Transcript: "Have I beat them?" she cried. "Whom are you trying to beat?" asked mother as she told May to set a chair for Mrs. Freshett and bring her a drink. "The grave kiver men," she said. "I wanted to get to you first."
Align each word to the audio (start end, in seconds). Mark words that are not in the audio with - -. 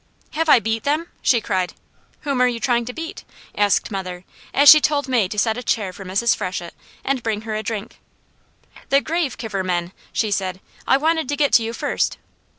"Have 0.31 0.49
I 0.49 0.57
beat 0.59 0.81
them?" 0.83 1.09
she 1.21 1.39
cried. 1.41 1.75
"Whom 2.21 2.41
are 2.41 2.47
you 2.47 2.59
trying 2.59 2.85
to 2.85 2.91
beat?" 2.93 3.23
asked 3.53 3.91
mother 3.91 4.25
as 4.51 4.67
she 4.67 4.81
told 4.81 5.07
May 5.07 5.27
to 5.27 5.37
set 5.37 5.57
a 5.57 5.61
chair 5.61 5.93
for 5.93 6.03
Mrs. 6.03 6.35
Freshett 6.35 6.73
and 7.03 7.21
bring 7.21 7.41
her 7.41 7.53
a 7.53 7.61
drink. 7.61 7.99
"The 8.89 8.99
grave 9.01 9.37
kiver 9.37 9.63
men," 9.63 9.91
she 10.11 10.31
said. 10.31 10.59
"I 10.87 10.97
wanted 10.97 11.29
to 11.29 11.37
get 11.37 11.53
to 11.53 11.61
you 11.63 11.71
first." 11.71 12.17